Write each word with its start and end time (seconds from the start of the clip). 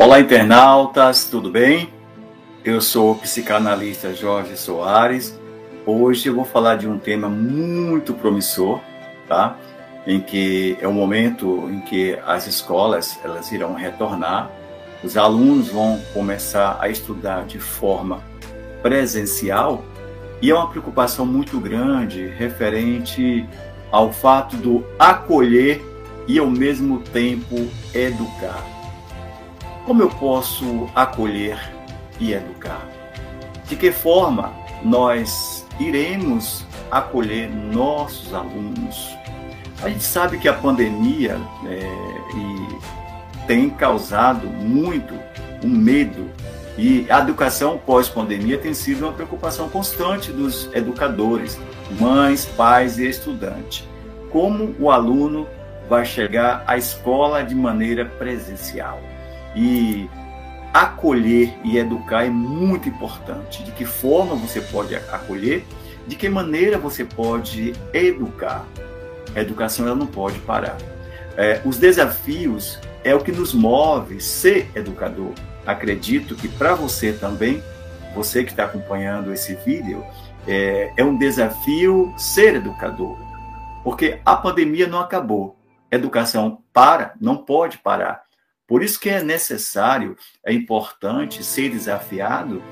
Olá, 0.00 0.20
internautas, 0.20 1.24
tudo 1.24 1.50
bem? 1.50 1.92
Eu 2.64 2.80
sou 2.80 3.10
o 3.10 3.14
psicanalista 3.16 4.14
Jorge 4.14 4.56
Soares. 4.56 5.36
Hoje 5.84 6.28
eu 6.28 6.36
vou 6.36 6.44
falar 6.44 6.76
de 6.76 6.88
um 6.88 7.00
tema 7.00 7.28
muito 7.28 8.14
promissor, 8.14 8.80
tá? 9.26 9.58
Em 10.06 10.20
que 10.20 10.78
é 10.80 10.86
o 10.86 10.92
momento 10.92 11.68
em 11.68 11.80
que 11.80 12.16
as 12.24 12.46
escolas 12.46 13.18
elas 13.24 13.50
irão 13.50 13.74
retornar, 13.74 14.52
os 15.02 15.16
alunos 15.16 15.66
vão 15.66 16.00
começar 16.14 16.78
a 16.80 16.88
estudar 16.88 17.44
de 17.44 17.58
forma 17.58 18.22
presencial 18.80 19.82
e 20.40 20.52
é 20.52 20.54
uma 20.54 20.70
preocupação 20.70 21.26
muito 21.26 21.58
grande 21.58 22.28
referente 22.38 23.44
ao 23.90 24.12
fato 24.12 24.56
do 24.58 24.86
acolher 24.96 25.82
e 26.28 26.38
ao 26.38 26.46
mesmo 26.46 27.00
tempo 27.00 27.68
educar. 27.92 28.77
Como 29.88 30.02
eu 30.02 30.10
posso 30.10 30.86
acolher 30.94 31.58
e 32.20 32.34
educar? 32.34 32.86
De 33.66 33.74
que 33.74 33.90
forma 33.90 34.52
nós 34.84 35.66
iremos 35.80 36.66
acolher 36.90 37.48
nossos 37.48 38.34
alunos? 38.34 39.16
A 39.82 39.88
gente 39.88 40.04
sabe 40.04 40.36
que 40.36 40.46
a 40.46 40.52
pandemia 40.52 41.40
é, 41.66 43.46
tem 43.46 43.70
causado 43.70 44.46
muito 44.46 45.14
um 45.64 45.70
medo 45.70 46.30
e 46.76 47.06
a 47.10 47.20
educação 47.20 47.78
pós-pandemia 47.78 48.58
tem 48.58 48.74
sido 48.74 49.06
uma 49.06 49.12
preocupação 49.14 49.70
constante 49.70 50.30
dos 50.30 50.68
educadores, 50.74 51.58
mães, 51.98 52.44
pais 52.44 52.98
e 52.98 53.08
estudantes. 53.08 53.88
Como 54.30 54.74
o 54.78 54.90
aluno 54.90 55.48
vai 55.88 56.04
chegar 56.04 56.62
à 56.66 56.76
escola 56.76 57.42
de 57.42 57.54
maneira 57.54 58.04
presencial? 58.04 59.00
E 59.58 60.08
acolher 60.72 61.58
e 61.64 61.76
educar 61.76 62.24
é 62.24 62.30
muito 62.30 62.88
importante. 62.88 63.64
De 63.64 63.72
que 63.72 63.84
forma 63.84 64.36
você 64.36 64.60
pode 64.60 64.94
acolher? 64.94 65.66
De 66.06 66.14
que 66.14 66.28
maneira 66.28 66.78
você 66.78 67.04
pode 67.04 67.72
educar? 67.92 68.64
A 69.34 69.40
educação 69.40 69.84
ela 69.84 69.96
não 69.96 70.06
pode 70.06 70.38
parar. 70.40 70.76
É, 71.36 71.60
os 71.64 71.76
desafios 71.76 72.78
é 73.02 73.16
o 73.16 73.20
que 73.20 73.32
nos 73.32 73.52
move 73.52 74.20
ser 74.20 74.70
educador. 74.76 75.32
Acredito 75.66 76.36
que 76.36 76.46
para 76.46 76.76
você 76.76 77.12
também, 77.12 77.60
você 78.14 78.44
que 78.44 78.50
está 78.50 78.64
acompanhando 78.64 79.32
esse 79.32 79.56
vídeo, 79.56 80.04
é, 80.46 80.92
é 80.96 81.02
um 81.02 81.18
desafio 81.18 82.14
ser 82.16 82.54
educador. 82.54 83.18
Porque 83.82 84.20
a 84.24 84.36
pandemia 84.36 84.86
não 84.86 85.00
acabou. 85.00 85.56
Educação 85.90 86.62
para, 86.72 87.14
não 87.20 87.36
pode 87.36 87.78
parar. 87.78 88.27
Por 88.68 88.82
isso 88.82 89.00
que 89.00 89.08
é 89.08 89.22
necessário, 89.22 90.14
é 90.44 90.52
importante 90.52 91.42
ser 91.42 91.70
desafiado. 91.70 92.62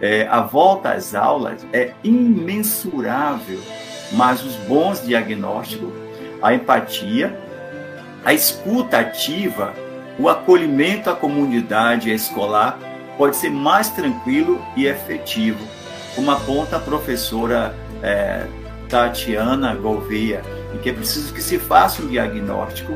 É, 0.00 0.26
a 0.26 0.40
volta 0.40 0.90
às 0.90 1.14
aulas 1.14 1.64
é 1.72 1.94
imensurável, 2.02 3.60
mas 4.12 4.44
os 4.44 4.56
bons 4.66 5.06
diagnósticos, 5.06 5.92
a 6.42 6.52
empatia, 6.52 7.38
a 8.24 8.34
escuta 8.34 8.98
ativa, 8.98 9.72
o 10.18 10.28
acolhimento 10.28 11.08
à 11.08 11.14
comunidade 11.14 12.12
escolar 12.12 12.76
pode 13.16 13.36
ser 13.36 13.50
mais 13.50 13.90
tranquilo 13.90 14.60
e 14.76 14.86
efetivo, 14.86 15.64
como 16.16 16.32
aponta 16.32 16.78
a 16.78 16.80
professora 16.80 17.76
é, 18.02 18.44
Tatiana 18.88 19.72
Gouveia, 19.76 20.42
em 20.74 20.78
que 20.78 20.90
é 20.90 20.92
preciso 20.92 21.32
que 21.32 21.40
se 21.40 21.60
faça 21.60 22.02
um 22.02 22.08
diagnóstico 22.08 22.94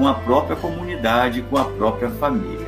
com 0.00 0.08
a 0.08 0.14
própria 0.14 0.56
comunidade, 0.56 1.42
com 1.42 1.58
a 1.58 1.64
própria 1.64 2.08
família. 2.08 2.66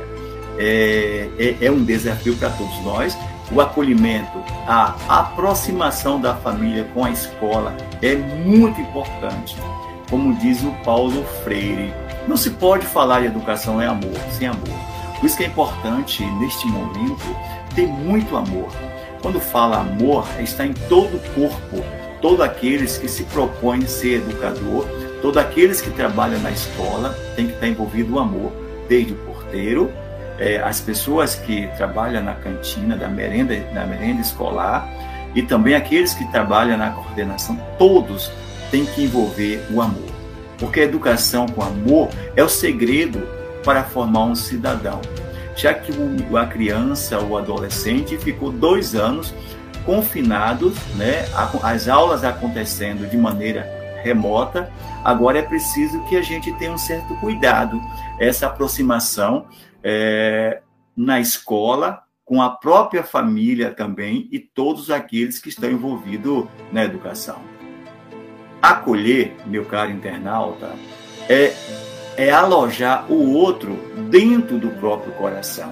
É, 0.59 1.27
é, 1.39 1.65
é 1.65 1.71
um 1.71 1.83
desafio 1.83 2.35
para 2.37 2.51
todos 2.51 2.79
nós. 2.83 3.17
O 3.51 3.59
acolhimento, 3.59 4.37
a 4.67 4.95
aproximação 5.09 6.21
da 6.21 6.35
família 6.35 6.87
com 6.93 7.03
a 7.03 7.09
escola 7.09 7.75
é 8.03 8.15
muito 8.15 8.79
importante. 8.79 9.57
Como 10.11 10.35
diz 10.35 10.61
o 10.63 10.71
Paulo 10.85 11.25
Freire, 11.43 11.91
não 12.27 12.37
se 12.37 12.51
pode 12.51 12.85
falar 12.85 13.21
de 13.21 13.25
educação 13.25 13.81
é 13.81 13.87
amor, 13.87 14.15
sem 14.29 14.47
amor. 14.47 14.79
Por 15.19 15.25
isso 15.25 15.35
que 15.35 15.43
é 15.43 15.47
importante, 15.47 16.23
neste 16.23 16.67
momento, 16.67 17.35
ter 17.73 17.87
muito 17.87 18.37
amor. 18.37 18.69
Quando 19.23 19.39
fala 19.39 19.79
amor, 19.79 20.27
está 20.39 20.67
em 20.67 20.73
todo 20.73 21.17
o 21.17 21.19
corpo, 21.33 21.83
todos 22.21 22.41
aqueles 22.41 22.97
que 22.97 23.07
se 23.07 23.23
propõem 23.23 23.87
ser 23.87 24.17
educador, 24.17 24.85
todos 25.23 25.37
aqueles 25.37 25.79
que 25.79 25.89
trabalham 25.89 26.37
na 26.41 26.51
escola, 26.51 27.17
tem 27.33 27.47
que 27.47 27.53
estar 27.53 27.65
envolvido 27.65 28.15
o 28.15 28.19
amor, 28.19 28.51
desde 28.89 29.13
o 29.13 29.15
porteiro, 29.15 29.89
é, 30.37 30.57
as 30.57 30.81
pessoas 30.81 31.33
que 31.33 31.65
trabalham 31.77 32.21
na 32.21 32.33
cantina 32.33 32.97
da 32.97 33.07
merenda, 33.07 33.55
da 33.73 33.85
merenda 33.85 34.19
escolar 34.19 34.85
e 35.33 35.41
também 35.41 35.75
aqueles 35.75 36.13
que 36.13 36.29
trabalham 36.29 36.77
na 36.77 36.89
coordenação, 36.89 37.57
todos 37.79 38.29
têm 38.69 38.85
que 38.85 39.05
envolver 39.05 39.65
o 39.71 39.81
amor. 39.81 40.11
Porque 40.59 40.81
a 40.81 40.83
educação 40.83 41.47
com 41.47 41.63
amor 41.63 42.09
é 42.35 42.43
o 42.43 42.49
segredo 42.49 43.25
para 43.63 43.81
formar 43.81 44.25
um 44.25 44.35
cidadão. 44.35 44.99
Já 45.55 45.73
que 45.73 45.93
o, 45.93 46.35
a 46.35 46.45
criança, 46.47 47.17
o 47.21 47.37
adolescente, 47.37 48.17
ficou 48.17 48.51
dois 48.51 48.93
anos 48.93 49.33
confinados, 49.85 50.75
né, 50.95 51.25
as 51.63 51.87
aulas 51.87 52.25
acontecendo 52.25 53.09
de 53.09 53.15
maneira 53.15 53.82
remota, 54.03 54.71
agora 55.03 55.39
é 55.39 55.41
preciso 55.41 56.03
que 56.05 56.17
a 56.17 56.21
gente 56.21 56.51
tenha 56.53 56.73
um 56.73 56.77
certo 56.77 57.15
cuidado, 57.15 57.81
essa 58.19 58.47
aproximação 58.47 59.47
é, 59.81 60.61
na 60.95 61.19
escola, 61.19 62.03
com 62.25 62.41
a 62.41 62.49
própria 62.49 63.03
família 63.03 63.71
também 63.71 64.29
e 64.31 64.39
todos 64.39 64.89
aqueles 64.89 65.39
que 65.39 65.49
estão 65.49 65.69
envolvidos 65.69 66.47
na 66.71 66.83
educação. 66.83 67.37
Acolher, 68.61 69.35
meu 69.45 69.65
caro 69.65 69.91
internauta, 69.91 70.71
é, 71.27 71.53
é 72.15 72.31
alojar 72.31 73.11
o 73.11 73.33
outro 73.33 73.73
dentro 74.09 74.57
do 74.57 74.69
próprio 74.69 75.11
coração. 75.13 75.71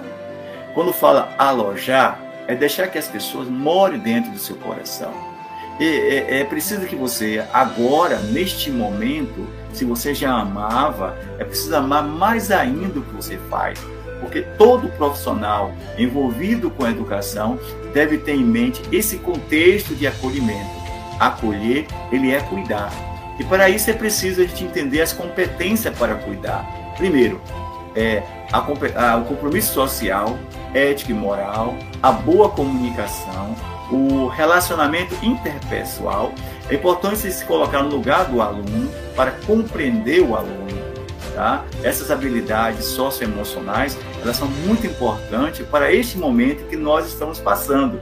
Quando 0.74 0.92
fala 0.92 1.34
alojar, 1.38 2.20
é 2.46 2.54
deixar 2.54 2.88
que 2.88 2.98
as 2.98 3.08
pessoas 3.08 3.48
morem 3.48 3.98
dentro 3.98 4.30
do 4.30 4.38
seu 4.38 4.56
coração 4.56 5.31
é, 5.80 6.40
é, 6.40 6.44
preciso 6.44 6.86
que 6.86 6.94
você, 6.94 7.44
agora, 7.52 8.18
neste 8.18 8.70
momento, 8.70 9.48
se 9.72 9.84
você 9.84 10.14
já 10.14 10.32
amava, 10.32 11.16
é 11.38 11.44
preciso 11.44 11.74
amar 11.74 12.02
mais 12.02 12.50
ainda 12.50 12.98
o 12.98 13.02
que 13.02 13.14
você 13.14 13.38
faz. 13.50 13.78
Porque 14.20 14.42
todo 14.56 14.88
profissional 14.90 15.72
envolvido 15.98 16.70
com 16.70 16.84
a 16.84 16.90
educação 16.90 17.58
deve 17.92 18.18
ter 18.18 18.34
em 18.34 18.44
mente 18.44 18.80
esse 18.92 19.18
contexto 19.18 19.94
de 19.94 20.06
acolhimento. 20.06 20.70
Acolher, 21.18 21.86
ele 22.12 22.30
é 22.30 22.40
cuidar. 22.40 22.92
E 23.38 23.44
para 23.44 23.68
isso 23.68 23.90
é 23.90 23.94
preciso 23.94 24.42
a 24.42 24.44
gente 24.44 24.64
entender 24.64 25.00
as 25.00 25.12
competências 25.12 25.96
para 25.98 26.14
cuidar. 26.14 26.64
Primeiro, 26.96 27.40
é 27.96 28.22
a, 28.52 28.58
a, 28.58 29.16
o 29.16 29.24
compromisso 29.24 29.72
social, 29.72 30.38
ética 30.74 31.10
e 31.10 31.14
moral, 31.14 31.74
a 32.02 32.12
boa 32.12 32.48
comunicação, 32.50 33.56
o 33.92 34.26
relacionamento 34.28 35.14
interpessoal. 35.22 36.32
É 36.68 36.74
importante 36.74 37.30
se 37.30 37.44
colocar 37.44 37.82
no 37.82 37.90
lugar 37.90 38.24
do 38.24 38.40
aluno 38.40 38.90
para 39.14 39.32
compreender 39.46 40.20
o 40.22 40.34
aluno. 40.34 40.72
Tá? 41.34 41.64
Essas 41.82 42.10
habilidades 42.10 42.84
socioemocionais 42.86 43.98
elas 44.22 44.36
são 44.36 44.48
muito 44.66 44.86
importantes 44.86 45.64
para 45.66 45.92
este 45.92 46.18
momento 46.18 46.68
que 46.68 46.76
nós 46.76 47.06
estamos 47.06 47.38
passando. 47.38 48.00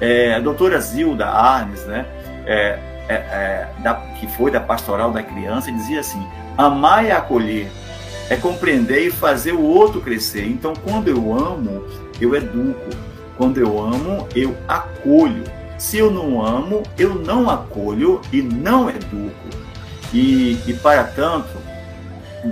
É, 0.00 0.34
a 0.34 0.40
doutora 0.40 0.80
Zilda 0.80 1.26
Arnes, 1.26 1.84
né, 1.84 2.06
é, 2.46 2.78
é, 3.08 3.14
é, 3.14 3.68
da, 3.82 3.94
que 4.18 4.26
foi 4.36 4.50
da 4.50 4.60
pastoral 4.60 5.10
da 5.10 5.22
criança, 5.22 5.72
dizia 5.72 6.00
assim: 6.00 6.24
amar 6.56 7.04
e 7.04 7.10
acolher 7.10 7.70
é 8.30 8.36
compreender 8.36 9.06
e 9.06 9.10
fazer 9.10 9.52
o 9.52 9.62
outro 9.62 10.00
crescer. 10.00 10.46
Então, 10.46 10.74
quando 10.74 11.08
eu 11.08 11.32
amo, 11.32 11.84
eu 12.20 12.34
educo. 12.34 13.07
Quando 13.38 13.58
eu 13.58 13.80
amo, 13.80 14.28
eu 14.34 14.58
acolho. 14.66 15.44
Se 15.78 15.96
eu 15.96 16.10
não 16.10 16.44
amo, 16.44 16.82
eu 16.98 17.14
não 17.14 17.48
acolho 17.48 18.20
e 18.32 18.42
não 18.42 18.90
educo. 18.90 19.48
E, 20.12 20.58
e 20.66 20.74
para 20.74 21.04
tanto, 21.04 21.56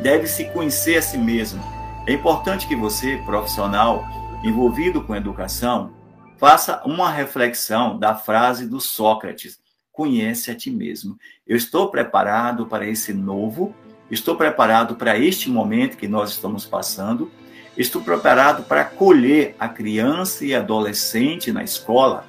deve-se 0.00 0.44
conhecer 0.50 0.96
a 0.96 1.02
si 1.02 1.18
mesmo. 1.18 1.60
É 2.06 2.12
importante 2.12 2.68
que 2.68 2.76
você, 2.76 3.20
profissional 3.26 4.06
envolvido 4.44 5.02
com 5.02 5.16
educação, 5.16 5.90
faça 6.38 6.80
uma 6.84 7.10
reflexão 7.10 7.98
da 7.98 8.14
frase 8.14 8.68
do 8.68 8.80
Sócrates: 8.80 9.58
conhece 9.90 10.52
a 10.52 10.54
ti 10.54 10.70
mesmo. 10.70 11.18
Eu 11.44 11.56
estou 11.56 11.90
preparado 11.90 12.64
para 12.64 12.86
esse 12.86 13.12
novo, 13.12 13.74
estou 14.08 14.36
preparado 14.36 14.94
para 14.94 15.18
este 15.18 15.50
momento 15.50 15.96
que 15.96 16.06
nós 16.06 16.30
estamos 16.30 16.64
passando 16.64 17.28
Estou 17.76 18.00
preparado 18.00 18.62
para 18.62 18.80
acolher 18.80 19.54
a 19.60 19.68
criança 19.68 20.46
e 20.46 20.54
adolescente 20.54 21.52
na 21.52 21.62
escola? 21.62 22.24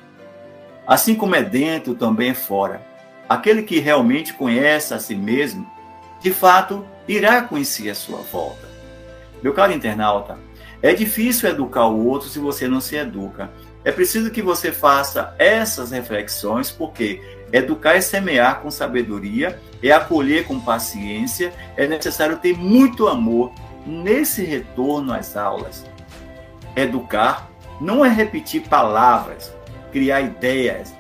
Assim 0.85 1.15
como 1.15 1.35
é 1.35 1.44
dentro, 1.44 1.95
também 1.95 2.31
é 2.31 2.33
fora. 2.33 2.81
Aquele 3.29 3.63
que 3.63 3.79
realmente 3.79 4.33
conhece 4.33 4.94
a 4.94 4.99
si 4.99 5.15
mesmo, 5.15 5.65
de 6.19 6.31
fato, 6.31 6.85
irá 7.07 7.41
conhecer 7.41 7.89
a 7.89 7.95
sua 7.95 8.19
volta. 8.19 8.67
Meu 9.41 9.53
caro 9.53 9.71
internauta, 9.71 10.38
é 10.81 10.94
difícil 10.94 11.49
educar 11.49 11.88
o 11.88 12.05
outro 12.05 12.27
se 12.27 12.39
você 12.39 12.67
não 12.67 12.81
se 12.81 12.97
educa. 12.97 13.49
É 13.85 13.91
preciso 13.91 14.31
que 14.31 14.41
você 14.41 14.73
faça 14.73 15.33
essas 15.39 15.91
reflexões, 15.91 16.69
porque 16.69 17.21
educar 17.53 17.94
é 17.94 18.01
semear 18.01 18.59
com 18.59 18.69
sabedoria, 18.69 19.61
é 19.81 19.91
acolher 19.91 20.45
com 20.45 20.59
paciência, 20.59 21.53
é 21.77 21.88
necessário 21.88 22.38
ter 22.38 22.53
muito 22.57 23.07
amor 23.07 23.53
nesse 23.87 24.43
retorno 24.43 25.13
às 25.13 25.37
aulas. 25.37 25.85
Educar 26.75 27.49
não 27.79 28.03
é 28.03 28.09
repetir 28.09 28.63
palavras, 28.67 29.53
criar 29.91 30.21
ideias, 30.21 30.93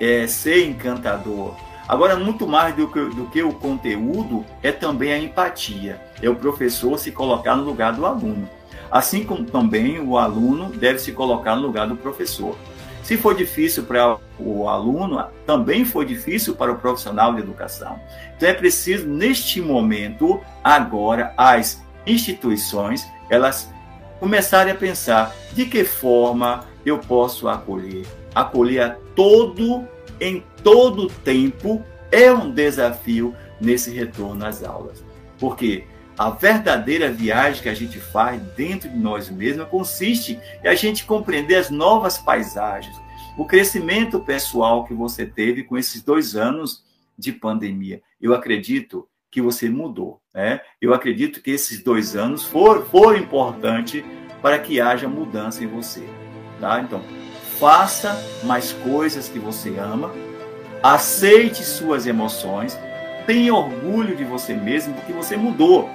é 0.00 0.26
ser 0.26 0.66
encantador. 0.66 1.54
Agora, 1.86 2.16
muito 2.16 2.46
mais 2.46 2.74
do 2.74 2.88
que, 2.88 3.04
do 3.10 3.26
que 3.26 3.42
o 3.42 3.52
conteúdo, 3.52 4.44
é 4.62 4.72
também 4.72 5.12
a 5.12 5.18
empatia. 5.18 6.00
É 6.22 6.28
o 6.30 6.34
professor 6.34 6.98
se 6.98 7.12
colocar 7.12 7.54
no 7.54 7.64
lugar 7.64 7.92
do 7.92 8.06
aluno. 8.06 8.48
Assim 8.90 9.24
como 9.24 9.44
também 9.44 10.00
o 10.00 10.16
aluno 10.16 10.70
deve 10.70 10.98
se 10.98 11.12
colocar 11.12 11.56
no 11.56 11.62
lugar 11.62 11.86
do 11.86 11.96
professor. 11.96 12.56
Se 13.02 13.18
for 13.18 13.34
difícil 13.34 13.82
para 13.82 14.16
o 14.38 14.66
aluno, 14.66 15.22
também 15.44 15.84
foi 15.84 16.06
difícil 16.06 16.56
para 16.56 16.72
o 16.72 16.78
profissional 16.78 17.34
de 17.34 17.40
educação. 17.40 18.00
Então 18.34 18.48
é 18.48 18.54
preciso, 18.54 19.06
neste 19.06 19.60
momento, 19.60 20.40
agora, 20.62 21.34
as 21.36 21.83
instituições, 22.06 23.06
elas 23.28 23.72
começarem 24.20 24.72
a 24.72 24.76
pensar 24.76 25.34
de 25.52 25.66
que 25.66 25.84
forma 25.84 26.64
eu 26.84 26.98
posso 26.98 27.48
acolher. 27.48 28.06
Acolher 28.34 28.80
a 28.82 28.90
todo, 29.14 29.86
em 30.20 30.42
todo 30.62 31.08
tempo, 31.08 31.84
é 32.10 32.32
um 32.32 32.50
desafio 32.50 33.34
nesse 33.60 33.90
retorno 33.90 34.44
às 34.44 34.62
aulas. 34.62 35.04
Porque 35.38 35.84
a 36.16 36.30
verdadeira 36.30 37.10
viagem 37.10 37.62
que 37.62 37.68
a 37.68 37.74
gente 37.74 37.98
faz 37.98 38.40
dentro 38.56 38.88
de 38.88 38.96
nós 38.96 39.28
mesmos 39.28 39.68
consiste 39.68 40.38
em 40.62 40.68
a 40.68 40.74
gente 40.74 41.04
compreender 41.04 41.56
as 41.56 41.70
novas 41.70 42.18
paisagens, 42.18 42.96
o 43.36 43.44
crescimento 43.44 44.20
pessoal 44.20 44.84
que 44.84 44.94
você 44.94 45.26
teve 45.26 45.64
com 45.64 45.76
esses 45.76 46.02
dois 46.02 46.36
anos 46.36 46.84
de 47.18 47.32
pandemia. 47.32 48.00
Eu 48.20 48.32
acredito 48.32 49.08
que 49.34 49.42
você 49.42 49.68
mudou. 49.68 50.20
Né? 50.32 50.60
Eu 50.80 50.94
acredito 50.94 51.42
que 51.42 51.50
esses 51.50 51.82
dois 51.82 52.14
anos 52.14 52.44
foram, 52.44 52.84
foram 52.84 53.18
importantes 53.18 54.04
para 54.40 54.60
que 54.60 54.80
haja 54.80 55.08
mudança 55.08 55.64
em 55.64 55.66
você. 55.66 56.04
Tá? 56.60 56.80
Então, 56.80 57.02
faça 57.58 58.16
mais 58.44 58.72
coisas 58.72 59.28
que 59.28 59.40
você 59.40 59.76
ama, 59.76 60.12
aceite 60.80 61.64
suas 61.64 62.06
emoções, 62.06 62.78
tenha 63.26 63.52
orgulho 63.52 64.14
de 64.14 64.22
você 64.22 64.54
mesmo, 64.54 64.94
porque 64.94 65.12
você 65.12 65.36
mudou. 65.36 65.90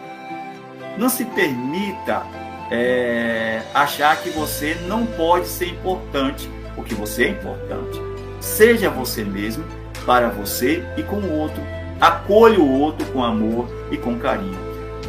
Não 0.98 1.08
se 1.08 1.24
permita 1.24 2.24
é, 2.70 3.62
achar 3.74 4.22
que 4.22 4.32
você 4.32 4.76
não 4.86 5.06
pode 5.06 5.48
ser 5.48 5.70
importante, 5.70 6.50
porque 6.76 6.94
você 6.94 7.24
é 7.24 7.30
importante. 7.30 7.98
Seja 8.42 8.90
você 8.90 9.24
mesmo 9.24 9.64
para 10.06 10.28
você 10.28 10.84
e 10.98 11.04
com 11.04 11.22
o 11.22 11.32
outro. 11.40 11.79
Acolha 12.00 12.60
o 12.60 12.80
outro 12.80 13.06
com 13.08 13.24
amor 13.24 13.68
e 13.92 13.98
com 13.98 14.18
carinho. 14.18 14.58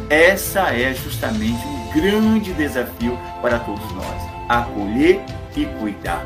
Essa 0.09 0.73
é 0.73 0.93
justamente 0.93 1.65
um 1.65 1.93
grande 1.93 2.51
desafio 2.53 3.17
para 3.41 3.59
todos 3.59 3.89
nós: 3.93 4.21
acolher 4.49 5.21
e 5.55 5.65
cuidar. 5.79 6.25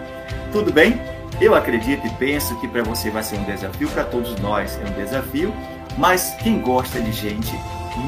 Tudo 0.51 0.71
bem? 0.71 0.99
Eu 1.39 1.53
acredito 1.53 2.07
e 2.07 2.09
penso 2.11 2.59
que 2.59 2.67
para 2.67 2.81
você 2.81 3.11
vai 3.11 3.21
ser 3.21 3.37
um 3.37 3.43
desafio, 3.43 3.89
para 3.89 4.05
todos 4.05 4.39
nós 4.39 4.79
é 4.81 4.89
um 4.89 4.93
desafio, 4.93 5.53
mas 5.97 6.33
quem 6.41 6.61
gosta 6.61 6.99
de 6.99 7.11
gente 7.11 7.53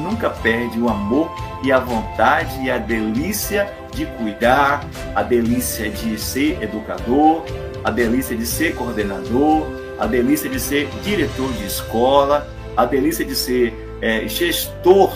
nunca 0.02 0.30
perde 0.30 0.80
o 0.80 0.88
amor 0.88 1.30
e 1.62 1.70
a 1.70 1.78
vontade 1.78 2.60
e 2.62 2.70
a 2.70 2.78
delícia 2.78 3.70
de 3.92 4.06
cuidar, 4.06 4.84
a 5.14 5.22
delícia 5.22 5.90
de 5.90 6.18
ser 6.18 6.62
educador, 6.62 7.44
a 7.84 7.90
delícia 7.90 8.36
de 8.36 8.46
ser 8.46 8.74
coordenador, 8.74 9.66
a 9.98 10.06
delícia 10.06 10.48
de 10.48 10.60
ser 10.60 10.88
diretor 11.02 11.52
de 11.54 11.66
escola, 11.66 12.48
a 12.76 12.84
delícia 12.84 13.24
de 13.24 13.34
ser 13.34 13.74
é, 14.00 14.26
gestor 14.28 15.12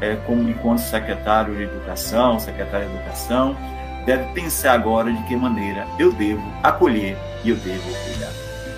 é, 0.00 0.16
como 0.26 0.48
enquanto 0.48 0.78
secretário 0.78 1.54
de 1.54 1.62
educação, 1.62 2.38
secretário 2.38 2.88
de 2.88 2.94
educação, 2.96 3.56
deve 4.04 4.24
pensar 4.34 4.72
agora 4.72 5.10
de 5.10 5.22
que 5.24 5.34
maneira 5.34 5.86
eu 5.98 6.12
devo 6.12 6.42
acolher 6.62 7.16
e 7.44 7.50
eu 7.50 7.56
devo 7.56 7.82
cuidar. 8.04 8.32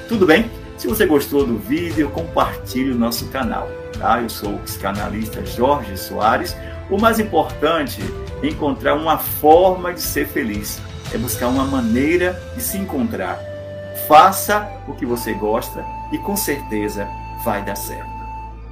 Tudo 0.08 0.26
bem? 0.26 0.50
Se 0.76 0.86
você 0.86 1.06
gostou 1.06 1.44
do 1.44 1.58
vídeo, 1.58 2.08
compartilhe 2.10 2.92
o 2.92 2.94
nosso 2.94 3.28
canal. 3.28 3.68
Tá? 3.98 4.22
Eu 4.22 4.28
sou 4.28 4.54
o 4.54 4.58
psicanalista 4.60 5.44
Jorge 5.44 5.96
Soares. 5.96 6.56
O 6.88 6.98
mais 6.98 7.18
importante 7.18 8.00
é 8.42 8.46
encontrar 8.46 8.94
uma 8.94 9.18
forma 9.18 9.92
de 9.92 10.00
ser 10.00 10.28
feliz, 10.28 10.80
é 11.12 11.18
buscar 11.18 11.48
uma 11.48 11.64
maneira 11.64 12.40
de 12.54 12.62
se 12.62 12.78
encontrar. 12.78 13.57
Faça 14.06 14.70
o 14.86 14.94
que 14.94 15.04
você 15.04 15.32
gosta 15.34 15.84
e 16.12 16.18
com 16.18 16.36
certeza 16.36 17.08
vai 17.44 17.64
dar 17.64 17.76
certo. 17.76 18.08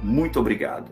Muito 0.01 0.39
obrigado. 0.39 0.85